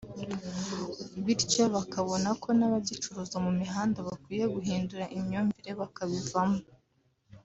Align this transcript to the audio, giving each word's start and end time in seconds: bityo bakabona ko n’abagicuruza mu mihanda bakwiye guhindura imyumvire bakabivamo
bityo 1.25 1.63
bakabona 1.75 2.29
ko 2.41 2.49
n’abagicuruza 2.57 3.35
mu 3.45 3.51
mihanda 3.59 3.97
bakwiye 4.07 4.45
guhindura 4.55 5.05
imyumvire 5.17 5.71
bakabivamo 5.81 6.61